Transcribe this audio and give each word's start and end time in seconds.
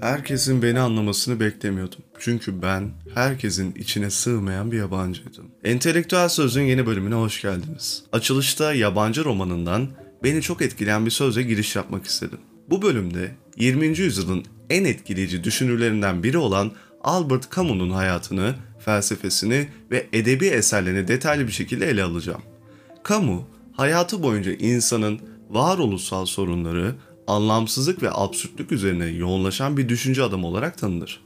Herkesin 0.00 0.62
beni 0.62 0.80
anlamasını 0.80 1.40
beklemiyordum. 1.40 1.98
Çünkü 2.18 2.62
ben 2.62 2.90
herkesin 3.14 3.74
içine 3.74 4.10
sığmayan 4.10 4.72
bir 4.72 4.76
yabancıydım. 4.76 5.46
Entelektüel 5.64 6.28
Söz'ün 6.28 6.62
yeni 6.62 6.86
bölümüne 6.86 7.14
hoş 7.14 7.42
geldiniz. 7.42 8.02
Açılışta 8.12 8.74
yabancı 8.74 9.24
romanından 9.24 9.88
beni 10.24 10.42
çok 10.42 10.62
etkileyen 10.62 11.06
bir 11.06 11.10
sözle 11.10 11.42
giriş 11.42 11.76
yapmak 11.76 12.06
istedim. 12.06 12.38
Bu 12.70 12.82
bölümde 12.82 13.30
20. 13.56 13.86
yüzyılın 13.86 14.44
en 14.70 14.84
etkileyici 14.84 15.44
düşünürlerinden 15.44 16.22
biri 16.22 16.38
olan 16.38 16.72
Albert 17.04 17.56
Camus'un 17.56 17.90
hayatını, 17.90 18.54
felsefesini 18.78 19.68
ve 19.90 20.06
edebi 20.12 20.46
eserlerini 20.46 21.08
detaylı 21.08 21.46
bir 21.46 21.52
şekilde 21.52 21.86
ele 21.90 22.02
alacağım. 22.02 22.42
Camus, 23.08 23.42
hayatı 23.72 24.22
boyunca 24.22 24.52
insanın 24.52 25.20
varoluşsal 25.50 26.26
sorunları, 26.26 26.94
anlamsızlık 27.28 28.02
ve 28.02 28.10
absürtlük 28.12 28.72
üzerine 28.72 29.06
yoğunlaşan 29.06 29.76
bir 29.76 29.88
düşünce 29.88 30.22
adamı 30.22 30.46
olarak 30.46 30.78
tanınır. 30.78 31.20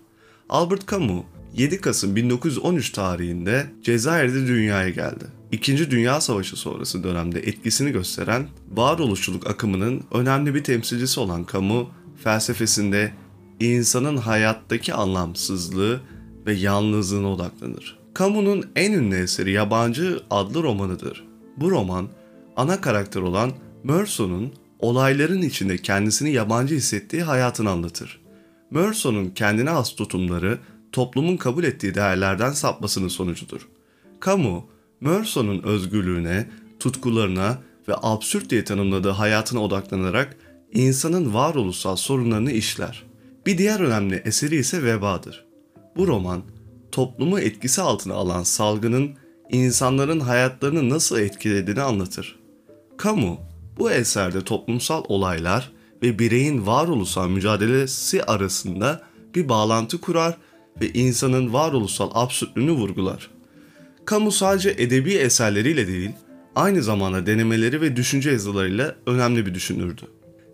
Albert 0.48 0.91
Camus 0.91 1.24
7 1.56 1.80
Kasım 1.80 2.16
1913 2.16 2.91
tarihinde 2.91 3.66
Cezayir'de 3.83 4.46
dünyaya 4.46 4.88
geldi. 4.88 5.24
İkinci 5.52 5.91
Dünya 5.91 6.20
Savaşı 6.20 6.57
sonrası 6.57 7.05
dönemde 7.05 7.41
etkisini 7.41 7.93
gösteren 7.93 8.48
varoluşçuluk 8.70 9.46
akımının 9.46 10.02
önemli 10.12 10.55
bir 10.55 10.65
temsilcisi 10.65 11.20
olan 11.20 11.46
Camus, 11.52 11.87
felsefesinde 12.24 13.12
insanın 13.60 14.16
hayattaki 14.16 14.95
anlamsızlığı 14.95 16.01
ve 16.46 16.52
yalnızlığına 16.52 17.32
odaklanır. 17.32 17.98
Camus'un 18.19 18.71
en 18.77 18.93
ünlü 18.93 19.16
eseri 19.16 19.52
Yabancı 19.52 20.21
adlı 20.30 20.62
romanıdır. 20.62 21.24
Bu 21.57 21.71
roman, 21.71 22.09
ana 22.57 22.80
karakter 22.80 23.21
olan 23.21 23.52
Meursault'un 23.84 24.52
olayların 24.82 25.42
içinde 25.42 25.78
kendisini 25.78 26.32
yabancı 26.32 26.74
hissettiği 26.74 27.23
hayatını 27.23 27.70
anlatır. 27.70 28.20
Meursault'un 28.70 29.30
kendine 29.30 29.70
has 29.70 29.95
tutumları 29.96 30.59
toplumun 30.93 31.37
kabul 31.37 31.65
ettiği 31.65 31.95
değerlerden 31.95 32.52
sapmasının 32.52 33.09
sonucudur. 33.09 33.68
Camus, 34.26 34.62
Meursault'un 35.01 35.62
özgürlüğüne, 35.62 36.48
tutkularına 36.79 37.59
ve 37.88 37.95
absürt 38.02 38.51
diye 38.51 38.65
tanımladığı 38.65 39.10
hayatına 39.10 39.60
odaklanarak 39.60 40.37
insanın 40.73 41.35
varoluşsal 41.35 41.96
sorunlarını 41.96 42.52
işler. 42.52 43.04
Bir 43.46 43.59
diğer 43.59 43.80
önemli 43.80 44.23
eseri 44.24 44.57
ise 44.57 44.85
Veba'dır. 44.85 45.45
Bu 45.96 46.07
roman, 46.07 46.42
toplumu 46.92 47.40
etkisi 47.40 47.82
altına 47.82 48.14
alan 48.14 48.42
salgının 48.42 49.10
insanların 49.51 50.20
hayatlarını 50.20 50.90
nasıl 50.90 51.18
etkilediğini 51.18 51.82
anlatır. 51.82 52.38
Camus, 53.04 53.38
bu 53.78 53.90
eserde 53.90 54.45
toplumsal 54.45 55.04
olaylar 55.09 55.73
ve 56.02 56.18
bireyin 56.18 56.66
varoluşsal 56.66 57.28
mücadelesi 57.28 58.24
arasında 58.24 59.02
bir 59.34 59.48
bağlantı 59.48 60.01
kurar 60.01 60.37
ve 60.80 60.92
insanın 60.92 61.52
varoluşsal 61.52 62.10
absürtlüğünü 62.14 62.73
vurgular. 62.73 63.30
Camus 64.10 64.37
sadece 64.37 64.75
edebi 64.78 65.14
eserleriyle 65.14 65.87
değil, 65.87 66.10
aynı 66.54 66.82
zamanda 66.82 67.26
denemeleri 67.26 67.81
ve 67.81 67.97
düşünce 67.97 68.31
yazılarıyla 68.31 68.97
önemli 69.06 69.47
bir 69.47 69.54
düşünürdü. 69.54 70.03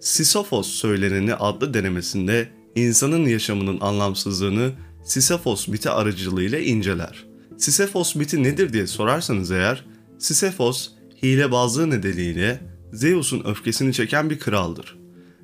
Sisyphos 0.00 0.68
söyleneni 0.68 1.34
adlı 1.34 1.74
denemesinde 1.74 2.48
insanın 2.74 3.26
yaşamının 3.26 3.80
anlamsızlığını 3.80 4.72
Sisyphos 5.04 5.68
miti 5.68 5.90
aracılığıyla 5.90 6.58
inceler. 6.58 7.24
Sisyphos 7.56 8.14
miti 8.14 8.42
nedir 8.42 8.72
diye 8.72 8.86
sorarsanız 8.86 9.50
eğer, 9.50 9.84
Sisyphos 10.18 10.90
hilebazlığı 11.22 11.90
nedeniyle 11.90 12.60
Zeus'un 12.92 13.42
öfkesini 13.44 13.92
çeken 13.92 14.30
bir 14.30 14.38
kraldır. 14.38 14.98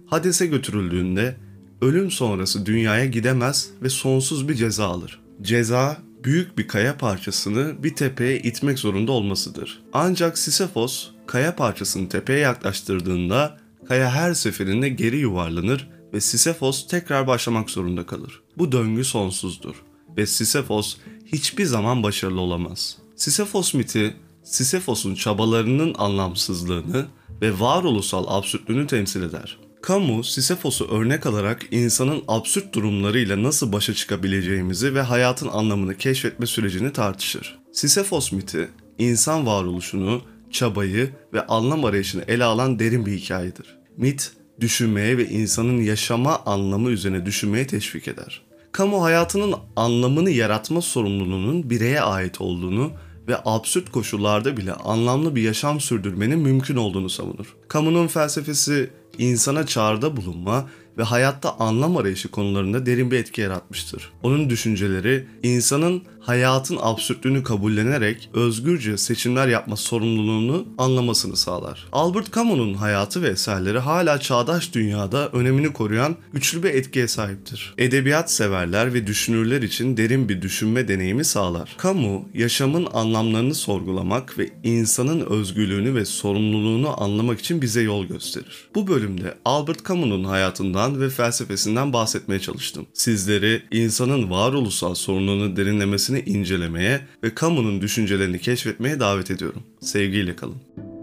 Hades'e 0.07 0.47
götürüldüğünde 0.47 1.37
ölüm 1.81 2.11
sonrası 2.11 2.67
dünyaya 2.67 3.05
gidemez 3.05 3.71
ve 3.83 3.89
sonsuz 3.89 4.49
bir 4.49 4.55
ceza 4.55 4.87
alır. 4.87 5.21
Ceza 5.43 5.99
büyük 6.25 6.59
bir 6.59 6.69
kaya 6.69 6.99
parçasını 6.99 7.83
bir 7.83 7.95
tepeye 7.95 8.39
itmek 8.39 8.79
zorunda 8.79 9.13
olmasıdır. 9.13 9.83
Ancak 9.93 10.39
Sisyphos 10.39 11.11
kaya 11.27 11.57
parçasını 11.57 12.09
tepeye 12.09 12.39
yaklaştırdığında 12.39 13.59
kaya 13.89 14.11
her 14.11 14.35
seferinde 14.35 14.89
geri 14.89 15.17
yuvarlanır 15.17 15.89
ve 16.13 16.21
Sisyphos 16.21 16.87
tekrar 16.87 17.27
başlamak 17.27 17.71
zorunda 17.71 18.07
kalır. 18.07 18.43
Bu 18.59 18.73
döngü 18.73 19.05
sonsuzdur 19.05 19.75
ve 20.17 20.27
Sisyphos 20.27 20.97
hiçbir 21.27 21.65
zaman 21.65 22.03
başarılı 22.03 22.41
olamaz. 22.41 22.99
Sisyphos 23.17 23.75
miti, 23.75 24.17
Sisyphos'un 24.45 25.15
çabalarının 25.15 25.95
anlamsızlığını 25.99 27.07
ve 27.45 27.61
varoluşsal 27.61 28.25
absürtlüğünü 28.29 28.87
temsil 28.87 29.23
eder. 29.23 29.59
Camus, 29.89 30.31
Sisyphos'u 30.31 30.89
örnek 30.89 31.27
alarak 31.27 31.63
insanın 31.71 32.23
absürt 32.29 32.75
durumlarıyla 32.75 33.43
nasıl 33.43 33.73
başa 33.73 33.95
çıkabileceğimizi 33.95 34.95
ve 34.95 35.01
hayatın 35.01 35.49
anlamını 35.49 35.97
keşfetme 35.97 36.47
sürecini 36.47 36.93
tartışır. 36.93 37.59
Sisyphos 37.73 38.33
miti, 38.33 38.69
insan 38.99 39.47
varoluşunu, 39.47 40.23
çabayı 40.51 41.11
ve 41.33 41.47
anlam 41.47 41.85
arayışını 41.85 42.25
ele 42.29 42.45
alan 42.45 42.79
derin 42.79 43.07
bir 43.07 43.13
hikayedir. 43.13 43.79
Mit, 43.97 44.33
düşünmeye 44.61 45.19
ve 45.19 45.29
insanın 45.29 45.83
yaşama 45.83 46.39
anlamı 46.47 46.91
üzerine 46.91 47.27
düşünmeye 47.27 47.67
teşvik 47.67 48.09
eder. 48.09 48.43
Kamu 48.73 49.03
hayatının 49.03 49.55
anlamını 49.77 50.31
yaratma 50.31 50.81
sorumluluğunun 50.81 51.71
bireye 51.71 52.01
ait 52.01 52.41
olduğunu 52.41 52.93
ve 53.29 53.37
absürt 53.45 53.93
koşullarda 53.93 54.57
bile 54.57 54.73
anlamlı 54.73 55.37
bir 55.37 55.43
yaşam 55.43 55.81
sürdürmenin 55.81 56.39
mümkün 56.39 56.77
olduğunu 56.77 57.11
savunur. 57.11 57.57
Kamunun 57.69 58.07
felsefesi 58.07 58.91
insana 59.19 59.67
çağrıda 59.67 60.17
bulunma 60.17 60.67
ve 60.99 61.03
hayatta 61.03 61.57
anlam 61.59 61.97
arayışı 61.97 62.31
konularında 62.31 62.87
derin 62.87 63.11
bir 63.11 63.19
etki 63.19 63.41
yaratmıştır. 63.41 64.13
Onun 64.23 64.51
düşünceleri 64.51 65.27
insanın 65.43 66.03
hayatın 66.21 66.79
absürtlüğünü 66.81 67.43
kabullenerek 67.43 68.31
özgürce 68.35 68.97
seçimler 68.97 69.49
yapma 69.49 69.77
sorumluluğunu 69.77 70.67
anlamasını 70.79 71.37
sağlar. 71.37 71.89
Albert 71.93 72.35
Camus'un 72.35 72.75
hayatı 72.75 73.23
ve 73.23 73.29
eserleri 73.29 73.79
hala 73.79 74.21
çağdaş 74.21 74.75
dünyada 74.75 75.29
önemini 75.29 75.73
koruyan 75.73 76.17
güçlü 76.33 76.63
bir 76.63 76.71
etkiye 76.71 77.09
sahiptir. 77.09 77.75
Edebiyat 77.79 78.31
severler 78.31 78.95
ve 78.95 79.07
düşünürler 79.07 79.63
için 79.63 79.97
derin 79.97 80.29
bir 80.29 80.43
düşünme 80.43 80.89
deneyimi 80.89 81.25
sağlar. 81.25 81.77
Camus, 81.83 82.23
yaşamın 82.35 82.89
anlamlarını 82.93 83.55
sorgulamak 83.55 84.39
ve 84.39 84.51
insanın 84.65 85.21
özgürlüğünü 85.21 85.95
ve 85.95 86.05
sorumluluğunu 86.05 87.03
anlamak 87.03 87.41
için 87.41 87.63
bize 87.63 87.83
yol 87.83 88.05
gösterir. 88.05 88.69
Bu 88.75 88.87
bölümde 89.05 89.35
Albert 89.45 89.89
Camus'un 89.89 90.25
hayatından 90.25 91.01
ve 91.01 91.09
felsefesinden 91.11 91.93
bahsetmeye 91.93 92.41
çalıştım. 92.41 92.87
Sizleri 92.93 93.63
insanın 93.71 94.31
varoluşsal 94.31 94.95
sorununu 94.95 95.57
derinlemesine 95.57 96.21
incelemeye 96.21 97.01
ve 97.25 97.33
Camus'un 97.41 97.81
düşüncelerini 97.81 98.41
keşfetmeye 98.41 99.01
davet 99.01 99.31
ediyorum. 99.31 99.63
Sevgiyle 99.81 100.37
kalın. 100.37 100.94